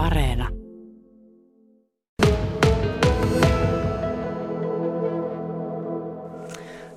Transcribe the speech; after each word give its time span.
Areena. 0.00 0.59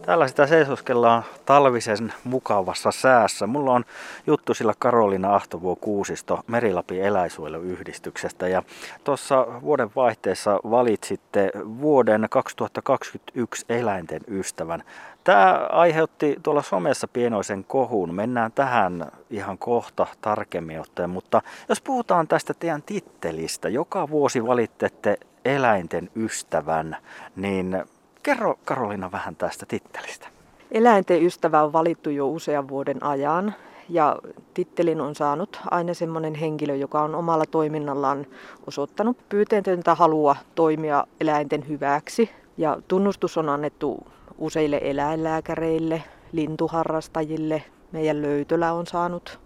Täällä 0.05 0.27
sitä 0.27 0.47
seisoskellaan 0.47 1.23
talvisen 1.45 2.13
mukavassa 2.23 2.91
säässä. 2.91 3.47
Mulla 3.47 3.71
on 3.71 3.85
juttu 4.27 4.53
sillä 4.53 4.73
Karolina 4.79 5.35
Ahtovuo 5.35 5.75
Kuusisto 5.75 6.39
Merilapin 6.47 7.03
eläinsuojeluyhdistyksestä. 7.03 8.47
Ja 8.47 8.63
tuossa 9.03 9.47
vuoden 9.61 9.89
vaihteessa 9.95 10.59
valitsitte 10.69 11.51
vuoden 11.81 12.27
2021 12.29 13.65
eläinten 13.69 14.21
ystävän. 14.27 14.83
Tämä 15.23 15.67
aiheutti 15.71 16.35
tuolla 16.43 16.61
somessa 16.61 17.07
pienoisen 17.07 17.63
kohun. 17.63 18.13
Mennään 18.13 18.51
tähän 18.51 19.11
ihan 19.29 19.57
kohta 19.57 20.07
tarkemmin 20.21 20.79
ottaen, 20.79 21.09
mutta 21.09 21.41
jos 21.69 21.81
puhutaan 21.81 22.27
tästä 22.27 22.53
teidän 22.53 22.81
tittelistä, 22.81 23.69
joka 23.69 24.09
vuosi 24.09 24.47
valittette 24.47 25.17
eläinten 25.45 26.09
ystävän, 26.15 26.97
niin 27.35 27.83
Kerro 28.23 28.55
Karolina 28.65 29.11
vähän 29.11 29.35
tästä 29.35 29.65
tittelistä. 29.65 30.27
Eläinten 30.71 31.25
ystävä 31.25 31.63
on 31.63 31.73
valittu 31.73 32.09
jo 32.09 32.27
usean 32.27 32.67
vuoden 32.67 33.03
ajan 33.03 33.53
ja 33.89 34.15
tittelin 34.53 35.01
on 35.01 35.15
saanut 35.15 35.59
aina 35.71 35.93
semmoinen 35.93 36.35
henkilö, 36.35 36.75
joka 36.75 37.01
on 37.01 37.15
omalla 37.15 37.45
toiminnallaan 37.51 38.25
osoittanut 38.67 39.17
pyyteetöntä 39.29 39.95
halua 39.95 40.35
toimia 40.55 41.07
eläinten 41.21 41.67
hyväksi. 41.67 42.29
Ja 42.57 42.77
tunnustus 42.87 43.37
on 43.37 43.49
annettu 43.49 44.07
useille 44.37 44.79
eläinlääkäreille, 44.83 46.03
lintuharrastajille. 46.31 47.63
Meidän 47.91 48.21
löytölä 48.21 48.73
on 48.73 48.87
saanut, 48.87 49.39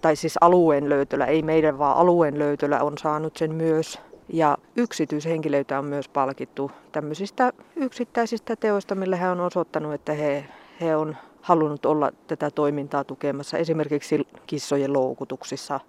tai 0.00 0.16
siis 0.16 0.38
alueen 0.40 0.88
löytölä, 0.88 1.26
ei 1.26 1.42
meidän 1.42 1.78
vaan 1.78 1.96
alueen 1.96 2.38
löytölä 2.38 2.80
on 2.80 2.98
saanut 2.98 3.36
sen 3.36 3.54
myös. 3.54 3.98
Ja 4.32 4.58
yksityishenkilöitä 4.76 5.78
on 5.78 5.84
myös 5.84 6.08
palkittu 6.08 6.70
tämmöisistä 6.92 7.52
yksittäisistä 7.76 8.56
teoista, 8.56 8.94
millä 8.94 9.16
he 9.16 9.28
on 9.28 9.40
osoittanut, 9.40 9.94
että 9.94 10.12
he, 10.12 10.44
he 10.80 10.96
on 10.96 11.16
halunnut 11.40 11.86
olla 11.86 12.10
tätä 12.26 12.50
toimintaa 12.50 13.04
tukemassa. 13.04 13.58
Esimerkiksi 13.58 14.26
kissojen 14.46 14.92
loukutuksissa 14.92 15.80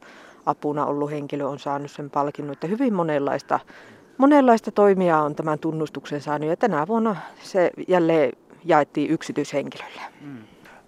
apuna 0.46 0.86
ollut 0.86 1.12
henkilö 1.12 1.46
on 1.48 1.60
saanut 1.60 1.92
sen 1.92 2.10
palkinnut. 2.10 2.54
Että 2.54 2.68
hyvin 2.68 2.94
monenlaista, 2.94 3.60
monenlaista 4.18 4.72
toimia 4.72 5.20
on 5.20 5.36
tämän 5.36 5.60
tunnustuksen 5.60 6.22
saanut 6.22 6.50
ja 6.50 6.58
tänä 6.58 6.88
vuonna 6.88 7.16
se 7.44 7.72
jälleen 7.88 8.32
jaettiin 8.66 9.12
yksityishenkilölle. 9.12 10.02
Mm. 10.22 10.38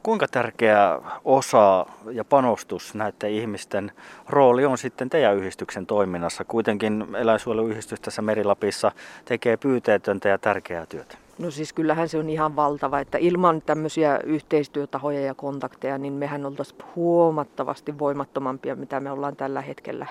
Kuinka 0.06 0.28
tärkeä 0.28 1.00
osa 1.25 1.86
ja 2.11 2.25
panostus 2.25 2.95
näiden 2.95 3.31
ihmisten 3.31 3.92
rooli 4.30 4.66
on 4.66 4.78
sitten 4.78 5.09
teidän 5.09 5.36
yhdistyksen 5.36 5.86
toiminnassa? 5.86 6.44
Kuitenkin 6.44 7.08
eläinsuojeluyhdistys 7.17 8.02
tässä 8.02 8.22
Merilapissa 8.22 8.92
tekee 9.25 9.58
pyyteetöntä 9.58 10.30
ja 10.30 10.38
tärkeää 10.38 10.86
työtä. 10.86 11.17
No 11.39 11.52
siis 11.52 11.73
kyllähän 11.73 12.09
se 12.09 12.17
on 12.17 12.30
ihan 12.30 12.56
valtava, 12.56 13.00
että 13.00 13.17
ilman 13.17 13.62
tämmöisiä 13.62 14.20
yhteistyötahoja 14.23 15.22
ja 15.22 15.34
kontakteja, 15.34 15.97
niin 15.97 16.14
mehän 16.14 16.45
oltaisiin 16.45 16.81
huomattavasti 16.95 18.00
voimattomampia, 18.00 18.75
mitä 18.75 19.00
me 19.00 19.12
ollaan 19.12 19.36
tällä 19.36 19.62
hetkellä. 19.62 20.08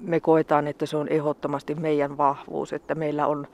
Me 0.00 0.20
koetaan, 0.20 0.66
että 0.66 0.86
se 0.86 0.96
on 0.96 1.08
ehdottomasti 1.08 1.74
meidän 1.74 2.18
vahvuus, 2.18 2.72
että 2.72 2.94
meillä 2.94 3.26
on 3.26 3.46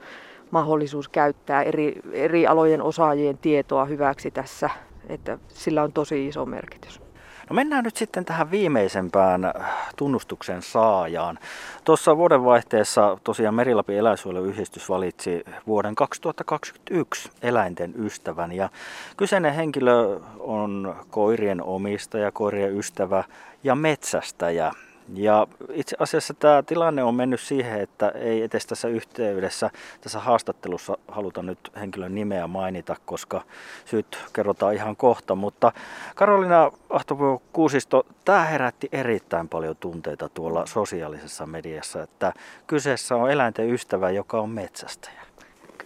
mahdollisuus 0.51 1.09
käyttää 1.09 1.63
eri, 1.63 2.01
eri 2.11 2.47
alojen 2.47 2.81
osaajien 2.81 3.37
tietoa 3.37 3.85
hyväksi 3.85 4.31
tässä 4.31 4.69
että 5.09 5.37
sillä 5.47 5.83
on 5.83 5.93
tosi 5.93 6.27
iso 6.27 6.45
merkitys. 6.45 7.01
No 7.49 7.53
mennään 7.53 7.83
nyt 7.83 7.97
sitten 7.97 8.25
tähän 8.25 8.51
viimeisempään 8.51 9.45
äh, 9.45 9.53
tunnustuksen 9.95 10.61
saajaan. 10.61 11.39
Tuossa 11.83 12.17
vuodenvaihteessa 12.17 13.17
tosiaan 13.23 13.55
Merilapin 13.55 13.97
eläinsuojeluyhdistys 13.97 14.89
valitsi 14.89 15.43
vuoden 15.67 15.95
2021 15.95 17.29
eläinten 17.41 17.93
ystävän. 17.97 18.51
Ja 18.51 18.69
kyseinen 19.17 19.53
henkilö 19.53 20.19
on 20.39 20.95
koirien 21.09 21.63
omistaja, 21.63 22.31
koirien 22.31 22.77
ystävä 22.77 23.23
ja 23.63 23.75
metsästäjä. 23.75 24.71
Ja 25.13 25.47
itse 25.73 25.95
asiassa 25.99 26.33
tämä 26.33 26.63
tilanne 26.63 27.03
on 27.03 27.15
mennyt 27.15 27.39
siihen, 27.39 27.81
että 27.81 28.09
ei 28.09 28.41
edes 28.41 28.65
tässä 28.65 28.87
yhteydessä, 28.87 29.69
tässä 30.01 30.19
haastattelussa 30.19 30.97
haluta 31.07 31.43
nyt 31.43 31.71
henkilön 31.79 32.15
nimeä 32.15 32.47
mainita, 32.47 32.95
koska 33.05 33.41
syyt 33.85 34.17
kerrotaan 34.33 34.73
ihan 34.73 34.95
kohta. 34.95 35.35
Mutta 35.35 35.71
Karolina 36.15 36.71
Ahtovuo 36.89 37.41
Kuusisto, 37.53 38.05
tämä 38.25 38.45
herätti 38.45 38.89
erittäin 38.91 39.49
paljon 39.49 39.75
tunteita 39.75 40.29
tuolla 40.29 40.65
sosiaalisessa 40.65 41.45
mediassa, 41.45 42.03
että 42.03 42.33
kyseessä 42.67 43.15
on 43.15 43.31
eläinten 43.31 43.69
ystävä, 43.69 44.09
joka 44.09 44.41
on 44.41 44.49
metsästäjä. 44.49 45.27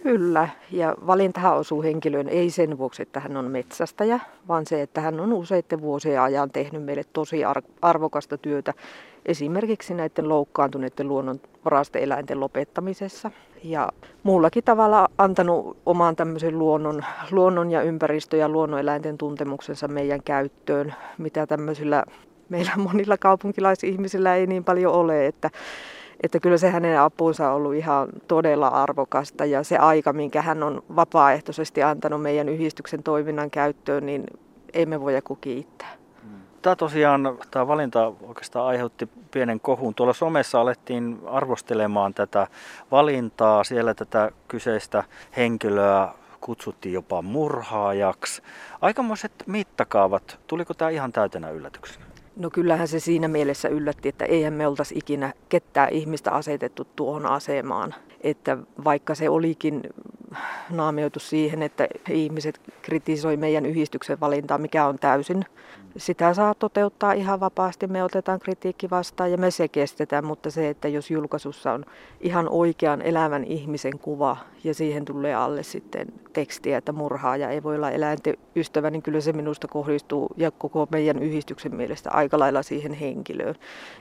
Kyllä, 0.02 0.48
ja 0.70 0.94
valintahan 1.06 1.56
osuu 1.56 1.82
henkilöön 1.82 2.28
ei 2.28 2.50
sen 2.50 2.78
vuoksi, 2.78 3.02
että 3.02 3.20
hän 3.20 3.36
on 3.36 3.50
metsästäjä, 3.50 4.20
vaan 4.48 4.66
se, 4.66 4.82
että 4.82 5.00
hän 5.00 5.20
on 5.20 5.32
useiden 5.32 5.80
vuosien 5.80 6.20
ajan 6.20 6.50
tehnyt 6.50 6.84
meille 6.84 7.04
tosi 7.12 7.42
arvokasta 7.82 8.38
työtä 8.38 8.74
esimerkiksi 9.26 9.94
näiden 9.94 10.28
loukkaantuneiden 10.28 11.08
luonnon 11.08 11.40
varaste-eläinten 11.64 12.40
lopettamisessa. 12.40 13.30
Ja 13.64 13.88
muullakin 14.22 14.64
tavalla 14.64 15.08
antanut 15.18 15.76
oman 15.86 16.16
tämmöisen 16.16 16.58
luonnon, 16.58 17.04
luonnon 17.30 17.70
ja 17.70 17.82
ympäristö- 17.82 18.36
ja 18.36 18.48
luonnoneläinten 18.48 19.18
tuntemuksensa 19.18 19.88
meidän 19.88 20.22
käyttöön, 20.22 20.94
mitä 21.18 21.46
tämmöisillä 21.46 22.04
meillä 22.48 22.72
monilla 22.76 23.18
kaupunkilaisihmisillä 23.18 24.36
ei 24.36 24.46
niin 24.46 24.64
paljon 24.64 24.94
ole, 24.94 25.26
että 25.26 25.50
että 26.22 26.40
kyllä 26.40 26.58
se 26.58 26.70
hänen 26.70 27.00
apunsa 27.00 27.50
on 27.50 27.54
ollut 27.56 27.74
ihan 27.74 28.08
todella 28.28 28.68
arvokasta 28.68 29.44
ja 29.44 29.62
se 29.62 29.76
aika, 29.76 30.12
minkä 30.12 30.42
hän 30.42 30.62
on 30.62 30.82
vapaaehtoisesti 30.96 31.82
antanut 31.82 32.22
meidän 32.22 32.48
yhdistyksen 32.48 33.02
toiminnan 33.02 33.50
käyttöön, 33.50 34.06
niin 34.06 34.24
emme 34.72 35.00
voi 35.00 35.22
kuin 35.24 35.38
kiittää. 35.40 36.02
Tämä 36.62 36.76
tosiaan, 36.76 37.38
tämä 37.50 37.68
valinta 37.68 38.12
oikeastaan 38.22 38.66
aiheutti 38.66 39.08
pienen 39.30 39.60
kohun. 39.60 39.94
Tuolla 39.94 40.12
somessa 40.12 40.60
alettiin 40.60 41.18
arvostelemaan 41.26 42.14
tätä 42.14 42.46
valintaa. 42.90 43.64
Siellä 43.64 43.94
tätä 43.94 44.30
kyseistä 44.48 45.04
henkilöä 45.36 46.08
kutsuttiin 46.40 46.92
jopa 46.92 47.22
murhaajaksi. 47.22 48.42
Aikamoiset 48.80 49.32
mittakaavat. 49.46 50.38
Tuliko 50.46 50.74
tämä 50.74 50.90
ihan 50.90 51.12
täytenä 51.12 51.50
yllätyksenä? 51.50 52.11
No 52.36 52.50
kyllähän 52.50 52.88
se 52.88 53.00
siinä 53.00 53.28
mielessä 53.28 53.68
yllätti, 53.68 54.08
että 54.08 54.24
eihän 54.24 54.52
me 54.52 54.66
oltaisi 54.66 54.98
ikinä 54.98 55.32
ketään 55.48 55.92
ihmistä 55.92 56.30
asetettu 56.30 56.84
tuohon 56.96 57.26
asemaan. 57.26 57.94
Että 58.20 58.58
vaikka 58.84 59.14
se 59.14 59.28
olikin 59.28 59.82
naamioitu 60.70 61.20
siihen, 61.20 61.62
että 61.62 61.88
ihmiset 62.10 62.60
kritisoi 62.82 63.36
meidän 63.36 63.66
yhdistyksen 63.66 64.20
valintaa, 64.20 64.58
mikä 64.58 64.86
on 64.86 64.98
täysin 64.98 65.44
sitä 65.96 66.34
saa 66.34 66.54
toteuttaa 66.54 67.12
ihan 67.12 67.40
vapaasti. 67.40 67.86
Me 67.86 68.04
otetaan 68.04 68.40
kritiikki 68.40 68.90
vastaan 68.90 69.30
ja 69.30 69.38
me 69.38 69.50
se 69.50 69.68
kestetään, 69.68 70.24
mutta 70.24 70.50
se, 70.50 70.68
että 70.68 70.88
jos 70.88 71.10
julkaisussa 71.10 71.72
on 71.72 71.84
ihan 72.20 72.48
oikean 72.48 73.02
elävän 73.02 73.44
ihmisen 73.44 73.98
kuva 73.98 74.36
ja 74.64 74.74
siihen 74.74 75.04
tulee 75.04 75.34
alle 75.34 75.62
sitten 75.62 76.12
tekstiä, 76.32 76.78
että 76.78 76.92
murhaa 76.92 77.36
ja 77.36 77.50
ei 77.50 77.62
voi 77.62 77.76
olla 77.76 77.90
eläinten 77.90 78.36
ystävä, 78.56 78.90
niin 78.90 79.02
kyllä 79.02 79.20
se 79.20 79.32
minusta 79.32 79.68
kohdistuu 79.68 80.28
ja 80.36 80.50
koko 80.50 80.88
meidän 80.90 81.22
yhdistyksen 81.22 81.74
mielestä 81.74 82.10
aika 82.10 82.38
lailla 82.38 82.62
siihen 82.62 82.92
henkilöön. 82.92 83.54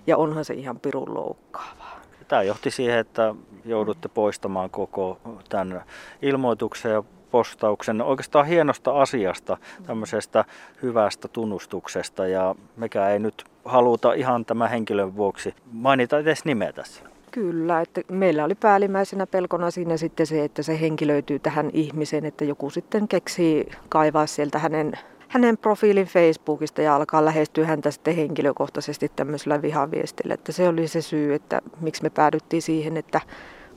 Ja 0.07 0.17
onhan 0.17 0.45
se 0.45 0.53
ihan 0.53 0.79
pirun 0.79 1.13
loukkaavaa. 1.13 2.00
Tämä 2.31 2.43
johti 2.43 2.71
siihen, 2.71 2.99
että 2.99 3.35
joudutte 3.65 4.07
poistamaan 4.07 4.69
koko 4.69 5.17
tämän 5.49 5.83
ilmoituksen 6.21 6.91
ja 6.91 7.03
postauksen 7.31 8.01
oikeastaan 8.01 8.45
hienosta 8.45 9.01
asiasta, 9.01 9.57
tämmöisestä 9.87 10.45
hyvästä 10.81 11.27
tunnustuksesta 11.27 12.27
ja 12.27 12.55
mekään 12.77 13.11
ei 13.11 13.19
nyt 13.19 13.43
haluta 13.65 14.13
ihan 14.13 14.45
tämän 14.45 14.69
henkilön 14.69 15.15
vuoksi 15.15 15.55
mainita 15.71 16.19
edes 16.19 16.45
nimeä 16.45 16.73
tässä. 16.73 17.03
Kyllä, 17.31 17.81
että 17.81 18.01
meillä 18.11 18.43
oli 18.43 18.55
päällimmäisenä 18.55 19.27
pelkona 19.27 19.72
siinä 19.72 19.97
sitten 19.97 20.27
se, 20.27 20.43
että 20.43 20.63
se 20.63 20.81
henkilöityy 20.81 21.39
tähän 21.39 21.69
ihmiseen, 21.73 22.25
että 22.25 22.45
joku 22.45 22.69
sitten 22.69 23.07
keksii 23.07 23.69
kaivaa 23.89 24.27
sieltä 24.27 24.59
hänen, 24.59 24.91
hänen 25.31 25.57
profiilin 25.57 26.05
Facebookista 26.05 26.81
ja 26.81 26.95
alkaa 26.95 27.25
lähestyä 27.25 27.66
häntä 27.66 27.91
sitten 27.91 28.16
henkilökohtaisesti 28.16 29.11
tämmöisellä 29.16 29.61
vihaviestillä. 29.61 30.33
Että 30.33 30.51
se 30.51 30.67
oli 30.67 30.87
se 30.87 31.01
syy, 31.01 31.33
että 31.33 31.61
miksi 31.81 32.03
me 32.03 32.09
päädyttiin 32.09 32.61
siihen, 32.61 32.97
että 32.97 33.22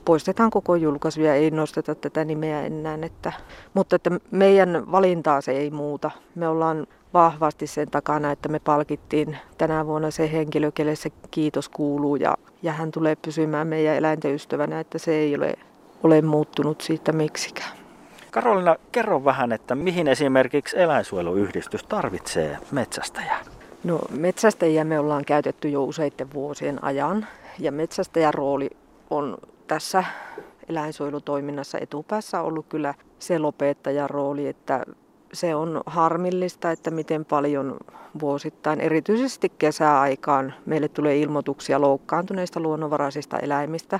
poistetaan 0.05 0.49
koko 0.49 0.75
julkaisu 0.75 1.21
ja 1.21 1.35
ei 1.35 1.51
nosteta 1.51 1.95
tätä 1.95 2.25
nimeä 2.25 2.61
enää. 2.61 2.97
Että, 3.01 3.33
mutta 3.73 3.95
että 3.95 4.11
meidän 4.31 4.91
valintaa 4.91 5.41
se 5.41 5.51
ei 5.51 5.69
muuta. 5.69 6.11
Me 6.35 6.47
ollaan 6.47 6.87
vahvasti 7.13 7.67
sen 7.67 7.91
takana, 7.91 8.31
että 8.31 8.49
me 8.49 8.59
palkittiin 8.59 9.37
tänä 9.57 9.85
vuonna 9.85 10.11
se 10.11 10.31
henkilö, 10.31 10.71
kelle 10.71 10.95
se 10.95 11.09
kiitos 11.31 11.69
kuuluu 11.69 12.15
ja, 12.15 12.37
ja 12.63 12.73
hän 12.73 12.91
tulee 12.91 13.15
pysymään 13.15 13.67
meidän 13.67 13.95
eläinten 13.95 14.33
ystävänä, 14.33 14.79
että 14.79 14.97
se 14.97 15.11
ei 15.15 15.35
ole, 15.35 15.53
ole 16.03 16.21
muuttunut 16.21 16.81
siitä 16.81 17.11
miksikään. 17.11 17.84
Karolina, 18.35 18.75
kerro 18.91 19.25
vähän, 19.25 19.51
että 19.51 19.75
mihin 19.75 20.07
esimerkiksi 20.07 20.79
eläinsuojeluyhdistys 20.79 21.83
tarvitsee 21.83 22.57
metsästäjää? 22.71 23.39
No 23.83 23.99
metsästäjiä 24.09 24.83
me 24.83 24.99
ollaan 24.99 25.25
käytetty 25.25 25.69
jo 25.69 25.83
useiden 25.83 26.33
vuosien 26.33 26.83
ajan 26.83 27.27
ja 27.59 27.71
metsästäjän 27.71 28.33
rooli 28.33 28.69
on 29.09 29.37
tässä 29.67 30.03
eläinsuojelutoiminnassa 30.69 31.77
etupäässä 31.77 32.41
ollut 32.41 32.65
kyllä 32.69 32.93
se 33.19 33.39
lopettajan 33.39 34.09
rooli, 34.09 34.47
että 34.47 34.85
se 35.33 35.55
on 35.55 35.81
harmillista, 35.85 36.71
että 36.71 36.91
miten 36.91 37.25
paljon 37.25 37.77
vuosittain, 38.19 38.81
erityisesti 38.81 39.51
kesäaikaan, 39.57 40.53
meille 40.65 40.87
tulee 40.87 41.17
ilmoituksia 41.17 41.81
loukkaantuneista 41.81 42.59
luonnonvaraisista 42.59 43.39
eläimistä. 43.39 43.99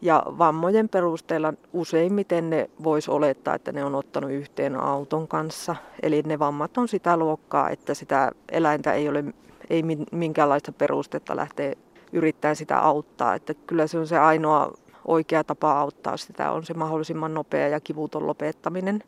Ja 0.00 0.22
vammojen 0.26 0.88
perusteella 0.88 1.54
useimmiten 1.72 2.50
ne 2.50 2.70
voisi 2.84 3.10
olettaa, 3.10 3.54
että 3.54 3.72
ne 3.72 3.84
on 3.84 3.94
ottanut 3.94 4.30
yhteen 4.30 4.76
auton 4.76 5.28
kanssa. 5.28 5.76
Eli 6.02 6.22
ne 6.22 6.38
vammat 6.38 6.78
on 6.78 6.88
sitä 6.88 7.16
luokkaa, 7.16 7.70
että 7.70 7.94
sitä 7.94 8.32
eläintä 8.52 8.92
ei 8.92 9.08
ole 9.08 9.24
ei 9.70 9.82
minkäänlaista 10.12 10.72
perustetta 10.72 11.36
lähteä 11.36 11.72
yrittämään 12.12 12.56
sitä 12.56 12.78
auttaa. 12.78 13.34
Että 13.34 13.54
kyllä 13.54 13.86
se 13.86 13.98
on 13.98 14.06
se 14.06 14.18
ainoa 14.18 14.72
oikea 15.04 15.44
tapa 15.44 15.80
auttaa 15.80 16.16
sitä, 16.16 16.52
on 16.52 16.64
se 16.64 16.74
mahdollisimman 16.74 17.34
nopea 17.34 17.68
ja 17.68 17.80
kivuton 17.80 18.26
lopettaminen. 18.26 19.02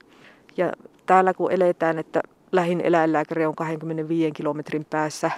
Ja 0.57 0.73
täällä 1.07 1.35
kun 1.35 1.53
eletään, 1.53 1.99
että 1.99 2.21
lähin 2.53 2.81
eläinlääkäri 2.81 3.47
on 3.47 3.55
25 3.55 4.33
kilometrin 4.33 4.87
päässä 4.91 5.31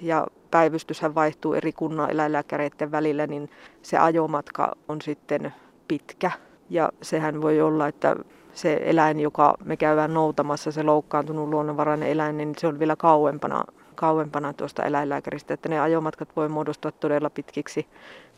ja 0.00 0.26
päivystyshän 0.54 1.14
vaihtuu 1.14 1.54
eri 1.54 1.72
kunnan 1.72 2.10
eläinlääkäreiden 2.10 2.92
välillä, 2.92 3.26
niin 3.26 3.50
se 3.82 3.98
ajomatka 3.98 4.72
on 4.88 5.02
sitten 5.02 5.54
pitkä. 5.88 6.30
Ja 6.70 6.92
sehän 7.02 7.42
voi 7.42 7.60
olla, 7.60 7.88
että 7.88 8.16
se 8.52 8.80
eläin, 8.82 9.20
joka 9.20 9.54
me 9.64 9.76
käydään 9.76 10.14
noutamassa, 10.14 10.72
se 10.72 10.82
loukkaantunut 10.82 11.48
luonnonvarainen 11.48 12.08
eläin, 12.08 12.36
niin 12.36 12.52
se 12.58 12.66
on 12.66 12.78
vielä 12.78 12.96
kauempana, 12.96 13.64
kauempana 13.94 14.52
tuosta 14.52 14.82
eläinlääkäristä, 14.82 15.54
että 15.54 15.68
ne 15.68 15.80
ajomatkat 15.80 16.28
voi 16.36 16.48
muodostua 16.48 16.92
todella 16.92 17.30
pitkiksi. 17.30 17.86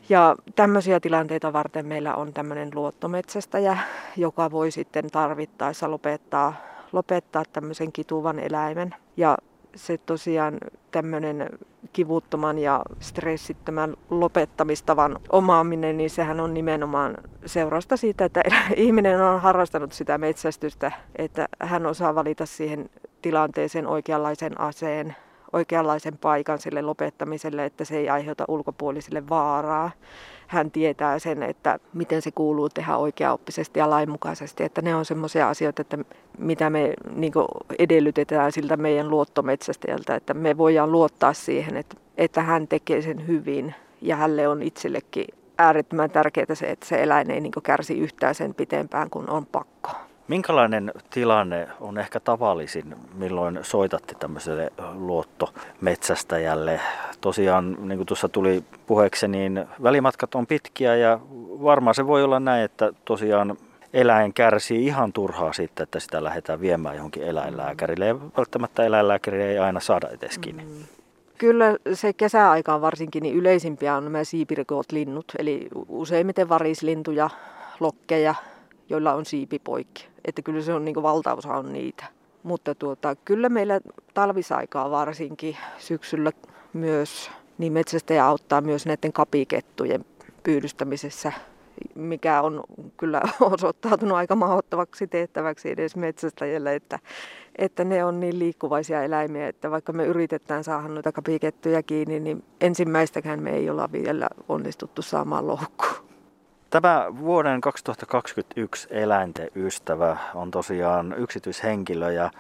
Ja 0.08 0.36
tämmöisiä 0.54 1.00
tilanteita 1.00 1.52
varten 1.52 1.86
meillä 1.86 2.14
on 2.14 2.32
tämmöinen 2.32 2.70
luottometsästäjä, 2.74 3.78
joka 4.16 4.50
voi 4.50 4.70
sitten 4.70 5.10
tarvittaessa 5.10 5.90
lopettaa, 5.90 6.54
lopettaa 6.92 7.42
tämmöisen 7.52 7.92
kituvan 7.92 8.38
eläimen. 8.38 8.94
Ja 9.16 9.38
se 9.74 9.98
tosiaan 9.98 10.58
tämmöinen 10.90 11.48
kivuttoman 11.96 12.58
ja 12.58 12.82
stressittömän 13.00 13.96
lopettamistavan 14.10 15.19
omaaminen, 15.32 15.96
niin 15.96 16.10
sehän 16.10 16.40
on 16.40 16.54
nimenomaan 16.54 17.16
seurausta 17.46 17.96
siitä, 17.96 18.25
että 18.25 18.43
ihminen 18.76 19.20
on 19.20 19.40
harrastanut 19.40 19.93
sitä 19.93 20.19
metsästystä, 20.19 20.93
että 21.16 21.48
hän 21.60 21.87
osaa 21.87 22.14
valita 22.14 22.46
siihen 22.46 22.90
tilanteeseen 23.22 23.87
oikeanlaisen 23.87 24.60
aseen, 24.60 25.16
oikeanlaisen 25.56 26.18
paikan 26.18 26.58
sille 26.58 26.82
lopettamiselle, 26.82 27.64
että 27.64 27.84
se 27.84 27.96
ei 27.96 28.08
aiheuta 28.08 28.44
ulkopuolisille 28.48 29.28
vaaraa. 29.28 29.90
Hän 30.46 30.70
tietää 30.70 31.18
sen, 31.18 31.42
että 31.42 31.78
miten 31.94 32.22
se 32.22 32.30
kuuluu 32.30 32.68
tehdä 32.68 32.96
oikeaoppisesti 32.96 33.78
ja 33.78 33.90
lainmukaisesti. 33.90 34.64
Että 34.64 34.82
ne 34.82 34.94
on 34.94 35.04
semmoisia 35.04 35.48
asioita, 35.48 35.82
että 35.82 35.98
mitä 36.38 36.70
me 36.70 36.94
niin 37.14 37.32
edellytetään 37.78 38.52
siltä 38.52 38.76
meidän 38.76 39.10
luottometsästäjältä, 39.10 40.14
että 40.14 40.34
me 40.34 40.56
voidaan 40.58 40.92
luottaa 40.92 41.32
siihen, 41.32 41.76
että, 41.76 41.96
että 42.16 42.42
hän 42.42 42.68
tekee 42.68 43.02
sen 43.02 43.26
hyvin 43.26 43.74
ja 44.00 44.16
hänelle 44.16 44.48
on 44.48 44.62
itsellekin 44.62 45.26
äärettömän 45.58 46.10
tärkeää 46.10 46.54
se, 46.54 46.70
että 46.70 46.86
se 46.86 47.02
eläin 47.02 47.30
ei 47.30 47.40
niin 47.40 47.52
kärsi 47.62 47.98
yhtään 47.98 48.34
sen 48.34 48.54
pitempään 48.54 49.10
kuin 49.10 49.30
on 49.30 49.46
pakko. 49.46 49.90
Minkälainen 50.28 50.93
tilanne 51.11 51.69
on 51.81 51.99
ehkä 51.99 52.20
tavallisin, 52.20 52.96
milloin 53.14 53.58
soitatte 53.62 54.14
tämmöiselle 54.14 54.73
luottometsästäjälle? 54.94 56.81
Tosiaan, 57.20 57.76
niin 57.88 57.99
kuin 57.99 58.06
tuossa 58.06 58.28
tuli 58.28 58.64
puheeksi, 58.87 59.28
niin 59.28 59.67
välimatkat 59.82 60.34
on 60.34 60.46
pitkiä 60.46 60.96
ja 60.96 61.20
varmaan 61.62 61.94
se 61.94 62.06
voi 62.06 62.25
olla 62.25 62.40
näin, 62.40 62.64
että 62.64 62.93
tosiaan 63.05 63.56
eläin 63.93 64.32
kärsii 64.32 64.87
ihan 64.87 65.12
turhaa 65.12 65.52
sitten, 65.52 65.84
että 65.84 66.00
sitä 66.00 66.25
lähdetään 66.25 66.61
viemään 66.61 66.96
johonkin 66.96 67.23
eläinlääkärille 67.23 68.06
ja 68.06 68.20
välttämättä 68.37 68.84
eläinlääkäriä 68.84 69.46
ei 69.46 69.58
aina 69.58 69.81
saada 69.81 70.08
edes 70.08 70.38
kiinni. 70.38 70.64
Mm. 70.64 70.84
Kyllä 71.38 71.76
se 71.94 72.12
kesäaikaan 72.12 72.81
varsinkin 72.81 73.23
niin 73.23 73.34
yleisimpiä 73.34 73.96
on 73.96 74.05
nämä 74.05 74.25
siipirikoot 74.25 74.93
linnut, 74.93 75.25
eli 75.38 75.69
useimmiten 75.88 76.49
varislintuja, 76.49 77.31
lokkeja, 77.81 78.34
joilla 78.88 79.14
on 79.14 79.26
siipi 79.26 79.58
poikki. 79.58 80.08
Että 80.24 80.42
kyllä 80.42 80.60
se 80.60 80.74
on 80.74 80.84
niin 80.84 81.02
valtaosa 81.02 81.54
on 81.54 81.72
niitä. 81.72 82.04
Mutta 82.42 82.74
tuota, 82.74 83.16
kyllä 83.16 83.48
meillä 83.48 83.80
talvisaikaa 84.14 84.90
varsinkin 84.90 85.56
syksyllä 85.78 86.32
myös, 86.72 87.30
niin 87.58 87.72
metsästäjä 87.72 88.26
auttaa 88.26 88.60
myös 88.60 88.86
näiden 88.86 89.12
kapikettujen 89.12 90.04
pyydystämisessä, 90.42 91.32
mikä 91.94 92.42
on 92.42 92.62
kyllä 92.96 93.22
osoittautunut 93.40 94.16
aika 94.16 94.36
mahoittavaksi 94.36 95.06
tehtäväksi 95.06 95.70
edes 95.70 95.96
metsästäjille, 95.96 96.74
että, 96.74 96.98
että 97.58 97.84
ne 97.84 98.04
on 98.04 98.20
niin 98.20 98.38
liikkuvaisia 98.38 99.02
eläimiä, 99.02 99.48
että 99.48 99.70
vaikka 99.70 99.92
me 99.92 100.04
yritetään 100.06 100.64
saada 100.64 100.88
noita 100.88 101.12
kapikettuja 101.12 101.82
kiinni, 101.82 102.20
niin 102.20 102.44
ensimmäistäkään 102.60 103.42
me 103.42 103.50
ei 103.50 103.70
olla 103.70 103.92
vielä 103.92 104.28
onnistuttu 104.48 105.02
saamaan 105.02 105.46
lohkua. 105.46 106.05
Tämä 106.70 107.06
vuoden 107.18 107.60
2021 107.60 108.88
eläinten 108.90 109.48
ystävä 109.56 110.16
on 110.34 110.50
tosiaan 110.50 111.14
yksityishenkilö 111.18 112.12
ja 112.12 112.30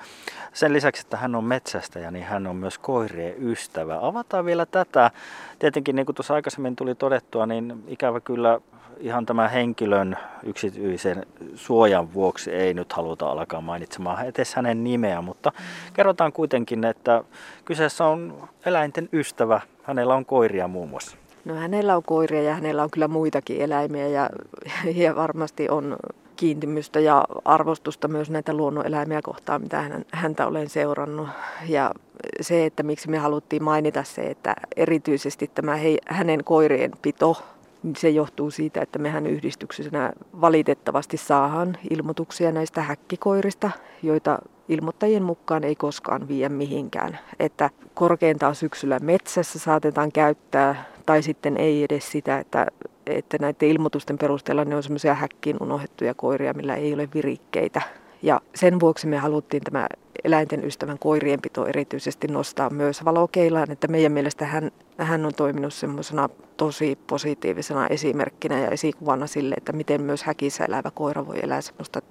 sen 0.52 0.72
lisäksi, 0.72 1.02
että 1.02 1.16
hän 1.16 1.34
on 1.34 1.44
metsästäjä, 1.44 2.10
niin 2.10 2.24
hän 2.24 2.46
on 2.46 2.56
myös 2.56 2.78
koirien 2.78 3.34
ystävä. 3.38 3.98
Avataan 4.02 4.44
vielä 4.44 4.66
tätä. 4.66 5.10
Tietenkin 5.58 5.96
niin 5.96 6.06
kuin 6.06 6.16
tuossa 6.16 6.34
aikaisemmin 6.34 6.76
tuli 6.76 6.94
todettua, 6.94 7.46
niin 7.46 7.84
ikävä 7.88 8.20
kyllä 8.20 8.60
ihan 9.00 9.26
tämän 9.26 9.50
henkilön 9.50 10.16
yksityisen 10.42 11.26
suojan 11.54 12.14
vuoksi 12.14 12.52
ei 12.52 12.74
nyt 12.74 12.92
haluta 12.92 13.30
alkaa 13.30 13.60
mainitsemaan 13.60 14.26
edes 14.26 14.54
hänen 14.54 14.84
nimeä, 14.84 15.22
mutta 15.22 15.52
kerrotaan 15.92 16.32
kuitenkin, 16.32 16.84
että 16.84 17.24
kyseessä 17.64 18.04
on 18.04 18.48
eläinten 18.66 19.08
ystävä. 19.12 19.60
Hänellä 19.82 20.14
on 20.14 20.26
koiria 20.26 20.68
muun 20.68 20.88
muassa. 20.88 21.16
No 21.46 21.54
hänellä 21.54 21.96
on 21.96 22.02
koiria 22.02 22.42
ja 22.42 22.54
hänellä 22.54 22.82
on 22.82 22.90
kyllä 22.90 23.08
muitakin 23.08 23.60
eläimiä 23.60 24.08
ja, 24.08 24.30
ja 25.02 25.16
varmasti 25.16 25.68
on 25.68 25.96
kiintymystä 26.36 27.00
ja 27.00 27.24
arvostusta 27.44 28.08
myös 28.08 28.30
näitä 28.30 28.54
luonnoneläimiä 28.54 29.22
kohtaan, 29.22 29.62
mitä 29.62 29.82
hän, 29.82 30.04
häntä 30.12 30.46
olen 30.46 30.68
seurannut. 30.68 31.28
Ja 31.68 31.94
se, 32.40 32.66
että 32.66 32.82
miksi 32.82 33.10
me 33.10 33.18
haluttiin 33.18 33.64
mainita 33.64 34.04
se, 34.04 34.22
että 34.22 34.54
erityisesti 34.76 35.50
tämä 35.54 35.76
hei, 35.76 35.98
hänen 36.08 36.44
koirien 36.44 36.92
pito, 37.02 37.42
niin 37.82 37.96
se 37.96 38.10
johtuu 38.10 38.50
siitä, 38.50 38.80
että 38.80 38.98
mehän 38.98 39.26
yhdistyksenä 39.26 40.12
valitettavasti 40.40 41.16
saahan 41.16 41.78
ilmoituksia 41.90 42.52
näistä 42.52 42.82
häkkikoirista, 42.82 43.70
joita 44.02 44.38
ilmoittajien 44.68 45.22
mukaan 45.22 45.64
ei 45.64 45.74
koskaan 45.74 46.28
vie 46.28 46.48
mihinkään. 46.48 47.18
Että 47.40 47.70
korkeintaan 47.94 48.54
syksyllä 48.54 48.98
metsässä 48.98 49.58
saatetaan 49.58 50.12
käyttää 50.12 50.95
tai 51.06 51.22
sitten 51.22 51.56
ei 51.56 51.84
edes 51.84 52.10
sitä, 52.10 52.38
että, 52.38 52.66
että 53.06 53.36
näiden 53.40 53.68
ilmoitusten 53.68 54.18
perusteella 54.18 54.64
ne 54.64 54.76
on 54.76 54.82
semmoisia 54.82 55.14
häkkiin 55.14 55.56
unohdettuja 55.60 56.14
koiria, 56.14 56.54
millä 56.54 56.74
ei 56.74 56.94
ole 56.94 57.08
virikkeitä. 57.14 57.82
Ja 58.22 58.40
sen 58.54 58.80
vuoksi 58.80 59.06
me 59.06 59.16
haluttiin 59.16 59.62
tämä 59.62 59.86
eläinten 60.24 60.64
ystävän 60.64 60.98
koirienpito 60.98 61.66
erityisesti 61.66 62.26
nostaa 62.26 62.70
myös 62.70 63.04
valokeilaan, 63.04 63.70
että 63.70 63.88
meidän 63.88 64.12
mielestä 64.12 64.46
hän, 64.46 64.70
hän 64.98 65.26
on 65.26 65.34
toiminut 65.34 65.74
semmoisena 65.74 66.28
tosi 66.56 66.98
positiivisena 67.06 67.86
esimerkkinä 67.86 68.60
ja 68.60 68.70
esikuvana 68.70 69.26
sille, 69.26 69.54
että 69.58 69.72
miten 69.72 70.02
myös 70.02 70.22
häkissä 70.22 70.64
elävä 70.64 70.90
koira 70.94 71.26
voi 71.26 71.36
elää 71.42 71.60
semmoista 71.60 72.02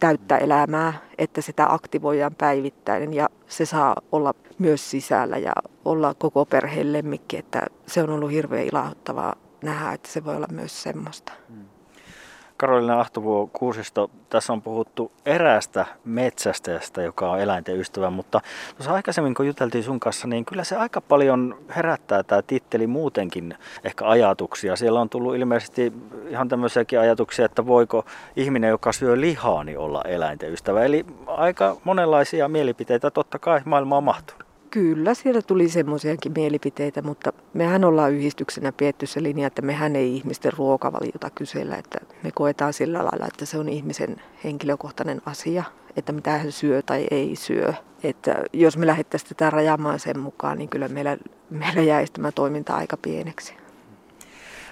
täyttä 0.00 0.38
elämää, 0.38 0.92
että 1.18 1.40
sitä 1.40 1.72
aktivoidaan 1.72 2.34
päivittäin 2.34 3.14
ja 3.14 3.28
se 3.46 3.66
saa 3.66 3.96
olla 4.12 4.34
myös 4.58 4.90
sisällä 4.90 5.38
ja 5.38 5.52
olla 5.84 6.14
koko 6.14 6.44
perheen 6.44 6.92
lemmikki, 6.92 7.36
että 7.36 7.62
se 7.86 8.02
on 8.02 8.10
ollut 8.10 8.30
hirveän 8.30 8.66
ilahduttavaa 8.66 9.36
nähdä, 9.64 9.92
että 9.92 10.08
se 10.08 10.24
voi 10.24 10.36
olla 10.36 10.48
myös 10.52 10.82
semmoista. 10.82 11.32
Hmm. 11.48 11.64
Karolina 12.58 13.00
Ahtovuo 13.00 13.50
Kuusisto, 13.52 14.10
tässä 14.30 14.52
on 14.52 14.62
puhuttu 14.62 15.12
eräästä 15.26 15.86
metsästäjästä, 16.04 17.02
joka 17.02 17.30
on 17.30 17.40
eläinten 17.40 17.80
ystävä, 17.80 18.10
mutta 18.10 18.40
tuossa 18.76 18.92
aikaisemmin 18.92 19.34
kun 19.34 19.46
juteltiin 19.46 19.84
sun 19.84 20.00
kanssa, 20.00 20.28
niin 20.28 20.44
kyllä 20.44 20.64
se 20.64 20.76
aika 20.76 21.00
paljon 21.00 21.56
herättää 21.76 22.22
tämä 22.22 22.42
titteli 22.42 22.86
muutenkin 22.86 23.54
ehkä 23.84 24.08
ajatuksia. 24.08 24.76
Siellä 24.76 25.00
on 25.00 25.08
tullut 25.08 25.34
ilmeisesti 25.36 25.92
ihan 26.28 26.48
tämmöisiäkin 26.48 27.00
ajatuksia, 27.00 27.44
että 27.44 27.66
voiko 27.66 28.04
ihminen, 28.36 28.70
joka 28.70 28.92
syö 28.92 29.20
lihaa, 29.20 29.64
niin 29.64 29.78
olla 29.78 30.02
eläinten 30.02 30.52
ystävä. 30.52 30.84
Eli 30.84 31.06
aika 31.26 31.76
monenlaisia 31.84 32.48
mielipiteitä 32.48 33.10
totta 33.10 33.38
kai 33.38 33.60
maailmaan 33.64 34.04
mahtuu. 34.04 34.47
Kyllä, 34.70 35.14
siellä 35.14 35.42
tuli 35.42 35.68
semmoisiakin 35.68 36.32
mielipiteitä, 36.32 37.02
mutta 37.02 37.32
mehän 37.54 37.84
ollaan 37.84 38.12
yhdistyksenä 38.12 38.72
pietty 38.72 39.06
se 39.06 39.22
linja, 39.22 39.46
että 39.46 39.62
mehän 39.62 39.96
ei 39.96 40.16
ihmisten 40.16 40.52
ruokavaliota 40.52 41.30
kysellä, 41.30 41.76
että 41.76 41.98
me 42.22 42.30
koetaan 42.34 42.72
sillä 42.72 42.98
lailla, 42.98 43.26
että 43.26 43.46
se 43.46 43.58
on 43.58 43.68
ihmisen 43.68 44.16
henkilökohtainen 44.44 45.22
asia, 45.26 45.64
että 45.96 46.12
mitä 46.12 46.30
hän 46.30 46.52
syö 46.52 46.82
tai 46.82 47.06
ei 47.10 47.36
syö. 47.36 47.72
Että 48.02 48.44
jos 48.52 48.76
me 48.76 48.86
lähdettäisiin 48.86 49.28
tätä 49.28 49.50
rajaamaan 49.50 50.00
sen 50.00 50.18
mukaan, 50.18 50.58
niin 50.58 50.68
kyllä 50.68 50.88
meillä, 50.88 51.16
meillä 51.50 51.82
jäisi 51.82 52.12
tämä 52.12 52.32
toiminta 52.32 52.76
aika 52.76 52.96
pieneksi. 52.96 53.54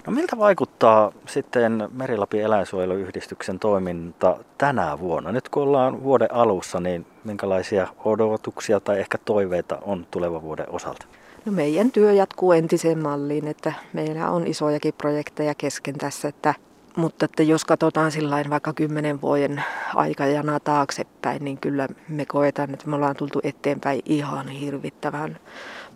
No 0.07 0.13
miltä 0.13 0.37
vaikuttaa 0.37 1.11
sitten 1.25 1.89
Merilapin 1.93 2.41
eläinsuojeluyhdistyksen 2.41 3.59
toiminta 3.59 4.37
tänä 4.57 4.99
vuonna? 4.99 5.31
Nyt 5.31 5.49
kun 5.49 5.63
ollaan 5.63 6.03
vuoden 6.03 6.33
alussa, 6.33 6.79
niin 6.79 7.05
minkälaisia 7.23 7.87
odotuksia 8.05 8.79
tai 8.79 8.99
ehkä 8.99 9.17
toiveita 9.17 9.77
on 9.81 10.07
tulevan 10.11 10.41
vuoden 10.41 10.65
osalta? 10.69 11.05
No 11.45 11.51
meidän 11.51 11.91
työ 11.91 12.13
jatkuu 12.13 12.51
entiseen 12.51 13.03
malliin, 13.03 13.47
että 13.47 13.73
meillä 13.93 14.29
on 14.29 14.47
isojakin 14.47 14.93
projekteja 14.97 15.53
kesken 15.55 15.97
tässä, 15.97 16.27
että, 16.27 16.53
mutta 16.95 17.25
että 17.25 17.43
jos 17.43 17.65
katsotaan 17.65 18.11
sillain 18.11 18.49
vaikka 18.49 18.73
kymmenen 18.73 19.21
vuoden 19.21 19.63
aikajana 19.95 20.59
taaksepäin, 20.59 21.43
niin 21.43 21.57
kyllä 21.57 21.87
me 22.09 22.25
koetaan, 22.25 22.73
että 22.73 22.87
me 22.87 22.95
ollaan 22.95 23.15
tultu 23.15 23.39
eteenpäin 23.43 24.01
ihan 24.05 24.47
hirvittävän 24.47 25.37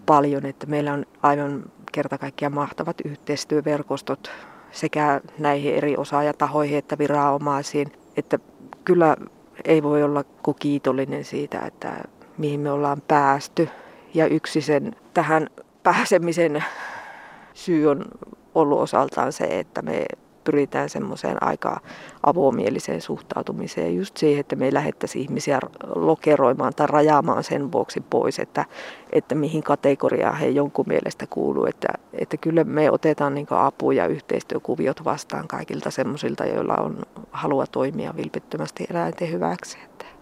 paljon, 0.05 0.45
että 0.45 0.67
meillä 0.67 0.93
on 0.93 1.05
aivan 1.21 1.63
kerta 1.91 2.17
kaikkiaan 2.17 2.53
mahtavat 2.53 2.97
yhteistyöverkostot 3.05 4.31
sekä 4.71 5.21
näihin 5.39 5.75
eri 5.75 5.97
osaajatahoihin 5.97 6.77
että 6.77 6.97
viranomaisiin, 6.97 7.91
että 8.17 8.39
kyllä 8.85 9.17
ei 9.65 9.83
voi 9.83 10.03
olla 10.03 10.23
kuin 10.23 10.57
kiitollinen 10.59 11.25
siitä, 11.25 11.59
että 11.59 12.03
mihin 12.37 12.59
me 12.59 12.71
ollaan 12.71 13.01
päästy. 13.07 13.69
Ja 14.13 14.27
yksi 14.27 14.61
sen 14.61 14.95
tähän 15.13 15.47
pääsemisen 15.83 16.63
syy 17.53 17.89
on 17.89 18.05
ollut 18.55 18.79
osaltaan 18.79 19.33
se, 19.33 19.43
että 19.59 19.81
me 19.81 20.05
pyritään 20.43 20.89
semmoiseen 20.89 21.43
aika 21.43 21.79
avomieliseen 22.23 23.01
suhtautumiseen, 23.01 23.95
just 23.95 24.17
siihen, 24.17 24.39
että 24.39 24.55
me 24.55 24.65
ei 24.65 24.73
lähettäisi 24.73 25.21
ihmisiä 25.21 25.59
lokeroimaan 25.95 26.73
tai 26.75 26.87
rajaamaan 26.87 27.43
sen 27.43 27.71
vuoksi 27.71 28.03
pois, 28.09 28.39
että, 28.39 28.65
että 29.11 29.35
mihin 29.35 29.63
kategoriaan 29.63 30.37
he 30.37 30.47
jonkun 30.47 30.85
mielestä 30.87 31.27
kuuluu. 31.29 31.65
Että, 31.65 31.87
että 32.13 32.37
kyllä 32.37 32.63
me 32.63 32.91
otetaan 32.91 33.33
niin 33.33 33.47
apu- 33.51 33.91
ja 33.91 34.07
yhteistyökuviot 34.07 35.05
vastaan 35.05 35.47
kaikilta 35.47 35.91
semmoisilta, 35.91 36.45
joilla 36.45 36.75
on 36.75 37.03
halua 37.31 37.67
toimia 37.67 38.13
vilpittömästi 38.17 38.85
eläinten 38.91 39.31
hyväksi. 39.31 39.77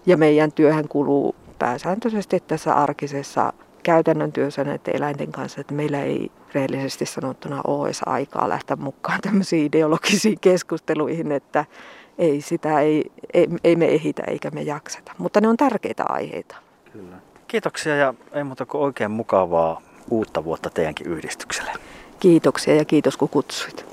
Ja 0.06 0.18
meidän 0.18 0.52
työhän 0.52 0.88
kuluu 0.88 1.36
pääsääntöisesti 1.60 2.40
tässä 2.40 2.74
arkisessa 2.74 3.54
käytännön 3.84 4.32
työssä 4.32 4.64
näiden 4.64 4.96
eläinten 4.96 5.32
kanssa, 5.32 5.62
että 5.62 5.74
meillä 5.74 6.04
ei 6.04 6.32
rehellisesti 6.54 7.06
sanottuna 7.06 7.62
ole 7.68 7.88
edes 7.88 8.02
aikaa 8.06 8.50
lähteä 8.50 8.76
mukaan 8.76 9.22
tämmöisiin 9.22 9.66
ideologisiin 9.66 10.40
keskusteluihin, 10.42 11.32
että 11.32 11.66
ei 12.18 12.42
sitä 12.42 12.80
ei, 12.80 13.12
ei, 13.34 13.48
ei 13.64 13.76
me 13.76 13.86
ehitä 13.86 14.24
eikä 14.28 14.50
me 14.50 14.62
jakseta. 14.62 15.12
Mutta 15.18 15.42
ne 15.42 15.48
on 15.48 15.58
tärkeitä 15.58 16.04
aiheita. 16.10 16.56
Kyllä. 16.94 17.16
Kiitoksia 17.48 17.96
ja 17.96 18.14
ei 18.34 18.44
muuta 18.44 18.66
kuin 18.66 18.82
oikein 18.82 19.12
mukavaa 19.12 19.82
uutta 20.10 20.44
vuotta 20.44 20.70
teidänkin 20.70 21.08
yhdistykselle. 21.08 21.72
Kiitoksia 22.20 22.76
ja 22.76 22.86
kiitos 22.86 23.18
kun 23.18 23.30
kutsuit. 23.30 23.86